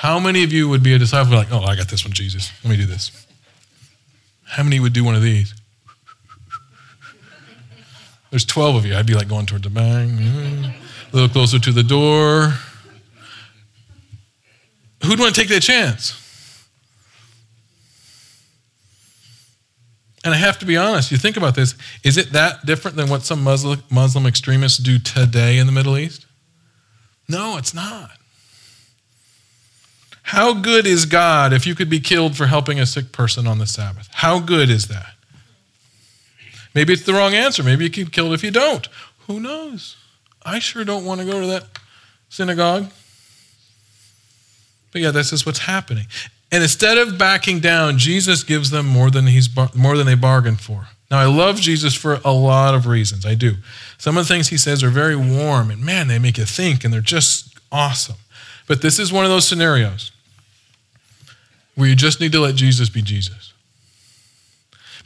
[0.00, 2.50] How many of you would be a disciple like, oh, I got this one, Jesus.
[2.64, 3.26] Let me do this.
[4.44, 5.52] How many would do one of these?
[8.30, 8.96] There's 12 of you.
[8.96, 10.72] I'd be like going towards the bang, a
[11.12, 12.54] little closer to the door.
[15.04, 16.16] Who'd want to take that chance?
[20.24, 23.10] And I have to be honest, you think about this, is it that different than
[23.10, 26.24] what some Muslim, Muslim extremists do today in the Middle East?
[27.28, 28.12] No, it's not.
[30.30, 33.58] How good is God if you could be killed for helping a sick person on
[33.58, 34.08] the Sabbath?
[34.12, 35.14] How good is that?
[36.72, 37.64] Maybe it's the wrong answer.
[37.64, 38.88] Maybe you get killed if you don't.
[39.26, 39.96] Who knows?
[40.44, 41.64] I sure don't want to go to that
[42.28, 42.92] synagogue.
[44.92, 46.06] But yeah, this is what's happening.
[46.52, 50.60] And instead of backing down, Jesus gives them more than, he's more than they bargained
[50.60, 50.86] for.
[51.10, 53.26] Now, I love Jesus for a lot of reasons.
[53.26, 53.54] I do.
[53.98, 56.84] Some of the things he says are very warm, and man, they make you think,
[56.84, 58.14] and they're just awesome.
[58.68, 60.12] But this is one of those scenarios
[61.80, 63.54] where you just need to let Jesus be Jesus.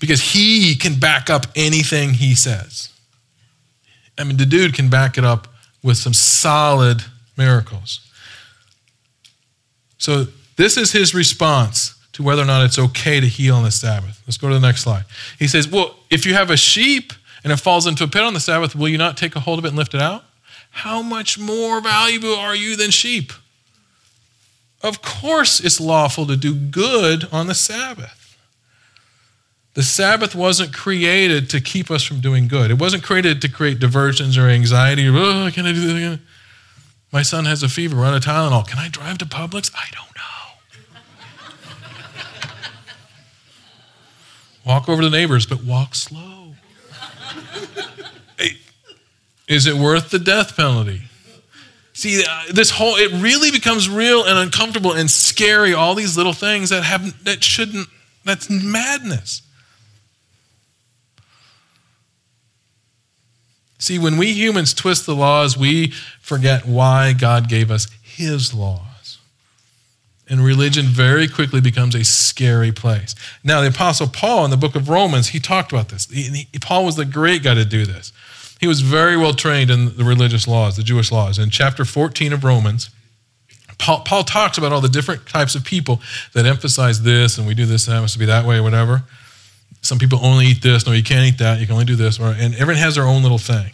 [0.01, 2.89] Because he can back up anything he says.
[4.19, 5.49] I mean, the dude can back it up
[5.83, 7.03] with some solid
[7.37, 8.01] miracles.
[9.99, 13.71] So, this is his response to whether or not it's okay to heal on the
[13.71, 14.23] Sabbath.
[14.27, 15.05] Let's go to the next slide.
[15.39, 18.35] He says, Well, if you have a sheep and it falls into a pit on
[18.35, 20.25] the Sabbath, will you not take a hold of it and lift it out?
[20.71, 23.33] How much more valuable are you than sheep?
[24.85, 28.37] Of course, it's lawful to do good on the Sabbath.
[29.73, 32.70] The Sabbath wasn't created to keep us from doing good.
[32.70, 35.09] It wasn't created to create diversions or anxiety.
[35.09, 36.20] Or, oh, can I do this again?
[37.11, 37.97] My son has a fever.
[37.97, 38.68] We're a Tylenol.
[38.68, 39.73] Can I drive to Publix?
[39.75, 41.01] I don't know.
[44.70, 46.57] Walk over to the neighbors, but walk slow.
[49.49, 51.03] Is it worth the death penalty?
[51.95, 56.33] See, uh, this whole, it really becomes real and uncomfortable and scary, all these little
[56.33, 57.89] things that have that shouldn't,
[58.25, 59.43] that's madness.
[63.79, 69.19] See, when we humans twist the laws, we forget why God gave us His laws.
[70.27, 73.15] And religion very quickly becomes a scary place.
[73.45, 76.07] Now, the Apostle Paul in the book of Romans, he talked about this.
[76.11, 78.13] He, he, Paul was the great guy to do this.
[78.61, 81.38] He was very well trained in the religious laws, the Jewish laws.
[81.38, 82.90] In chapter 14 of Romans,
[83.79, 86.01] Paul, Paul talks about all the different types of people
[86.33, 89.03] that emphasize this and we do this and it has to be that way whatever.
[89.83, 90.87] Some people only eat this.
[90.87, 91.61] No, you can't eat that.
[91.61, 92.19] You can only do this.
[92.19, 93.73] And everyone has their own little thing.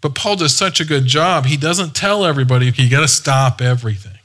[0.00, 1.44] But Paul does such a good job.
[1.46, 4.18] He doesn't tell everybody, okay, you got to stop everything.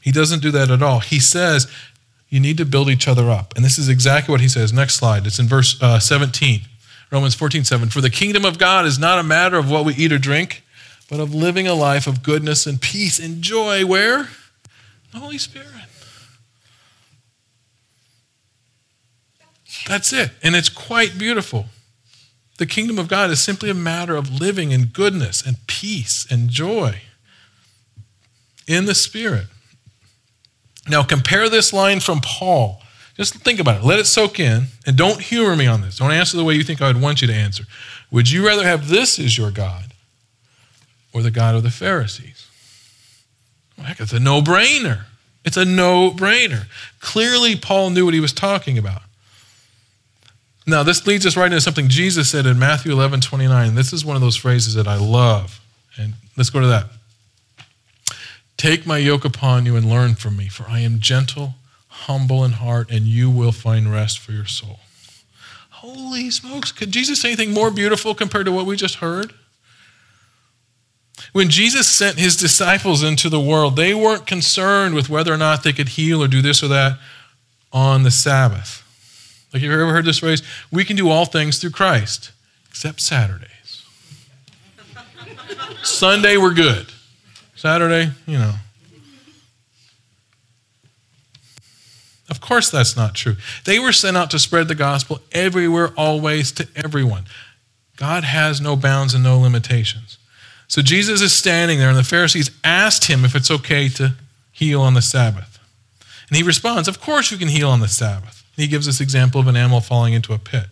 [0.00, 1.00] He doesn't do that at all.
[1.00, 1.70] He says
[2.28, 3.52] you need to build each other up.
[3.56, 4.72] And this is exactly what he says.
[4.72, 5.26] Next slide.
[5.26, 6.62] It's in verse uh, 17,
[7.10, 7.88] Romans 14, 7.
[7.88, 10.62] For the kingdom of God is not a matter of what we eat or drink,
[11.08, 13.84] but of living a life of goodness and peace and joy.
[13.84, 14.28] Where?
[15.12, 15.66] The Holy Spirit.
[19.86, 20.30] That's it.
[20.42, 21.66] And it's quite beautiful.
[22.58, 26.48] The kingdom of God is simply a matter of living in goodness and peace and
[26.48, 27.00] joy
[28.68, 29.46] in the Spirit.
[30.88, 32.82] Now, compare this line from Paul.
[33.20, 33.84] Just think about it.
[33.84, 34.68] Let it soak in.
[34.86, 35.98] And don't humor me on this.
[35.98, 37.64] Don't answer the way you think I would want you to answer.
[38.10, 39.92] Would you rather have this as your God
[41.12, 42.48] or the God of the Pharisees?
[43.76, 45.04] Well, heck, it's a no brainer.
[45.44, 46.64] It's a no brainer.
[47.00, 49.02] Clearly, Paul knew what he was talking about.
[50.66, 53.74] Now, this leads us right into something Jesus said in Matthew 11 29.
[53.74, 55.60] This is one of those phrases that I love.
[55.98, 56.86] And let's go to that.
[58.56, 61.56] Take my yoke upon you and learn from me, for I am gentle,
[62.06, 64.80] humble in heart, and you will find rest for your soul.
[65.70, 69.32] Holy smokes, could Jesus say anything more beautiful compared to what we just heard?
[71.32, 75.62] When Jesus sent his disciples into the world, they weren't concerned with whether or not
[75.62, 76.98] they could heal or do this or that
[77.72, 78.82] on the Sabbath.
[79.52, 80.42] Like, you ever heard this phrase?
[80.70, 82.30] We can do all things through Christ,
[82.68, 83.84] except Saturdays.
[85.82, 86.86] Sunday, we're good.
[87.56, 88.54] Saturday, you know.
[92.30, 93.36] Of course, that's not true.
[93.64, 97.24] They were sent out to spread the gospel everywhere, always, to everyone.
[97.96, 100.16] God has no bounds and no limitations.
[100.68, 104.14] So Jesus is standing there, and the Pharisees asked him if it's okay to
[104.52, 105.58] heal on the Sabbath.
[106.28, 108.44] And he responds, Of course you can heal on the Sabbath.
[108.56, 110.66] He gives this example of an animal falling into a pit.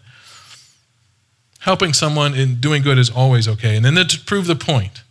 [1.61, 3.77] Helping someone in doing good is always okay.
[3.77, 5.03] And then to prove the point,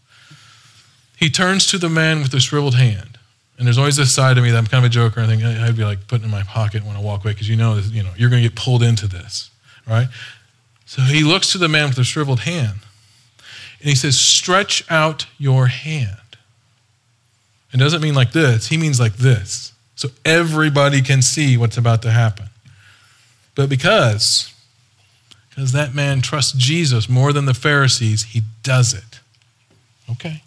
[1.18, 3.17] he turns to the man with the shriveled hand.
[3.58, 5.20] And there's always this side of me that I'm kind of a joker.
[5.20, 7.50] And I think I'd be like putting in my pocket when I walk away because
[7.50, 9.50] you know, you know you're going to get pulled into this,
[9.88, 10.08] right?
[10.86, 12.80] So he looks to the man with the shriveled hand
[13.80, 16.18] and he says, Stretch out your hand.
[17.74, 19.74] It doesn't mean like this, he means like this.
[19.96, 22.48] So everybody can see what's about to happen.
[23.56, 24.54] But because,
[25.50, 29.20] because that man trusts Jesus more than the Pharisees, he does it.
[30.12, 30.44] Okay.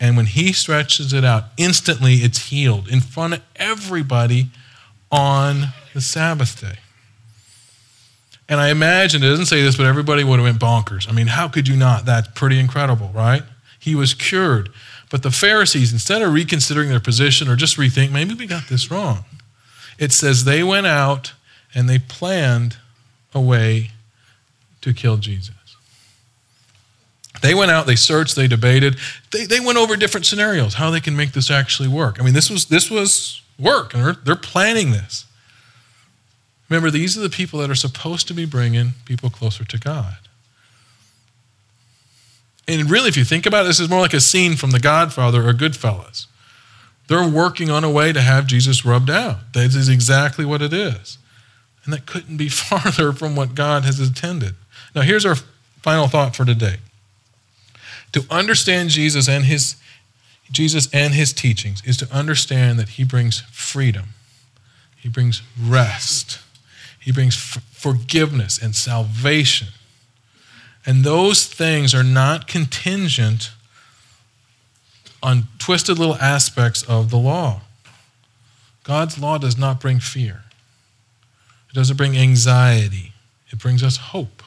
[0.00, 4.48] And when he stretches it out, instantly it's healed in front of everybody
[5.10, 6.78] on the Sabbath day.
[8.48, 11.08] And I imagine, it doesn't say this, but everybody would have went bonkers.
[11.08, 12.06] I mean, how could you not?
[12.06, 13.42] That's pretty incredible, right?
[13.78, 14.70] He was cured.
[15.10, 18.90] But the Pharisees, instead of reconsidering their position or just rethink, maybe we got this
[18.90, 19.24] wrong,
[19.98, 21.34] it says they went out
[21.74, 22.76] and they planned
[23.34, 23.90] a way
[24.80, 25.54] to kill Jesus.
[27.40, 28.96] They went out, they searched, they debated,
[29.30, 32.20] they, they went over different scenarios, how they can make this actually work.
[32.20, 35.26] I mean, this was, this was work, and they're, they're planning this.
[36.68, 40.16] Remember, these are the people that are supposed to be bringing people closer to God.
[42.66, 44.80] And really, if you think about it, this is more like a scene from The
[44.80, 46.26] Godfather or Goodfellas.
[47.06, 49.54] They're working on a way to have Jesus rubbed out.
[49.54, 51.16] That is exactly what it is.
[51.84, 54.54] And that couldn't be farther from what God has intended.
[54.94, 55.36] Now, here's our
[55.80, 56.76] final thought for today.
[58.12, 59.76] To understand Jesus and his
[60.50, 64.14] Jesus and his teachings is to understand that he brings freedom.
[64.96, 66.40] He brings rest.
[66.98, 69.68] He brings f- forgiveness and salvation.
[70.86, 73.50] And those things are not contingent
[75.22, 77.62] on twisted little aspects of the law.
[78.84, 80.44] God's law does not bring fear,
[81.68, 83.12] it doesn't bring anxiety,
[83.50, 84.37] it brings us hope.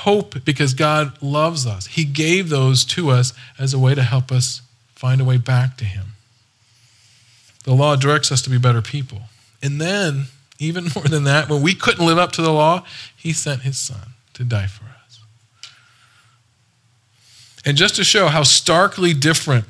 [0.00, 1.86] Hope because God loves us.
[1.86, 4.62] He gave those to us as a way to help us
[4.94, 6.06] find a way back to Him.
[7.64, 9.22] The law directs us to be better people.
[9.62, 10.26] And then
[10.58, 12.84] even more than that, when we couldn't live up to the law,
[13.16, 15.20] he sent his son to die for us.
[17.64, 19.66] And just to show how starkly different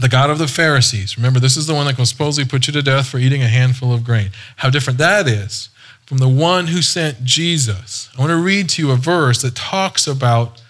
[0.00, 2.82] the God of the Pharisees, remember, this is the one that supposedly put you to
[2.82, 5.70] death for eating a handful of grain, how different that is
[6.10, 8.10] from the one who sent Jesus.
[8.18, 10.60] I want to read to you a verse that talks about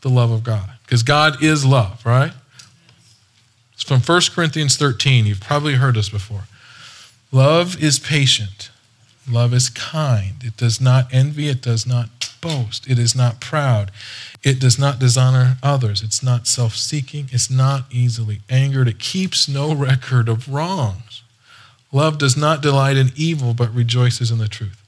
[0.00, 2.32] the love of God, because God is love, right?
[3.74, 5.26] It's from 1 Corinthians 13.
[5.26, 6.44] You've probably heard this before.
[7.30, 8.70] Love is patient.
[9.30, 10.36] Love is kind.
[10.42, 11.48] It does not envy.
[11.48, 12.88] It does not boast.
[12.88, 13.90] It is not proud.
[14.42, 16.02] It does not dishonor others.
[16.02, 17.28] It's not self seeking.
[17.30, 18.88] It's not easily angered.
[18.88, 21.11] It keeps no record of wrongs.
[21.92, 24.82] Love does not delight in evil, but rejoices in the truth.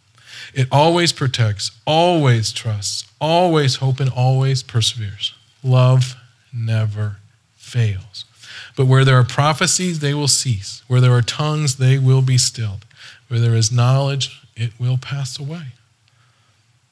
[0.55, 5.35] It always protects, always trusts, always hopes, and always perseveres.
[5.63, 6.17] Love
[6.53, 7.17] never
[7.57, 8.25] fails.
[8.77, 10.83] But where there are prophecies, they will cease.
[10.89, 12.85] Where there are tongues, they will be stilled.
[13.29, 15.69] Where there is knowledge, it will pass away.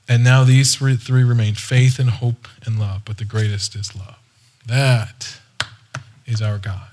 [0.09, 3.97] And now these three, three remain faith and hope and love, but the greatest is
[3.97, 4.19] love.
[4.67, 5.39] That
[6.27, 6.89] is our God.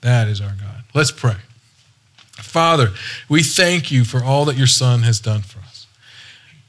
[0.00, 0.84] That is our God.
[0.94, 1.36] Let's pray.
[2.36, 2.90] Father,
[3.28, 5.76] we thank you for all that your Son has done for us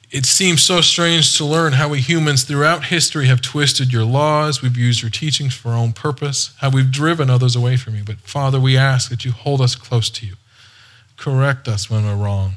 [0.09, 4.61] it seems so strange to learn how we humans throughout history have twisted your laws,
[4.61, 8.03] we've used your teachings for our own purpose, how we've driven others away from you.
[8.05, 10.35] But Father, we ask that you hold us close to you.
[11.17, 12.53] Correct us when we're wrong.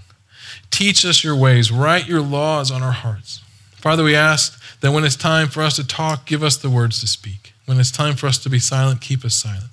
[0.71, 3.41] Teach us your ways, write your laws on our hearts.
[3.73, 7.01] Father, we ask that when it's time for us to talk, give us the words
[7.01, 7.55] to speak.
[7.67, 9.71] When it's time for us to be silent, keep us silent.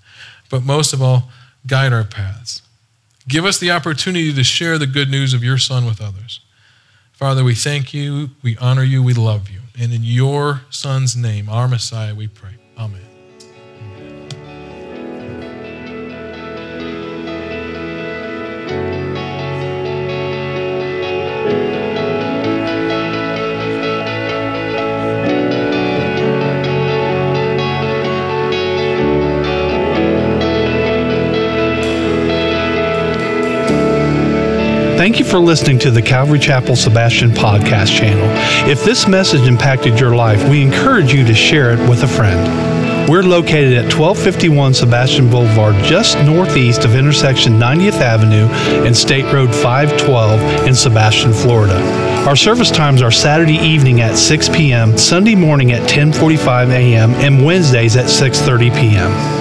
[0.50, 1.30] But most of all,
[1.68, 2.62] guide our paths.
[3.28, 6.40] Give us the opportunity to share the good news of your Son with others.
[7.12, 9.62] Father, we thank you, we honor you, we love you.
[9.80, 12.52] And in your Son's name, our Messiah, we pray.
[12.78, 13.07] Amen.
[35.08, 38.28] Thank you for listening to the Calvary Chapel Sebastian podcast channel.
[38.70, 43.10] If this message impacted your life, we encourage you to share it with a friend.
[43.10, 48.50] We're located at 1251 Sebastian Boulevard, just northeast of intersection 90th Avenue
[48.86, 51.80] and State Road 512 in Sebastian, Florida.
[52.28, 57.46] Our service times are Saturday evening at 6 p.m., Sunday morning at 10:45 a.m., and
[57.46, 59.37] Wednesdays at 6:30 p.m.